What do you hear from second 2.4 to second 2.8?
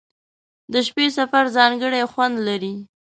لري.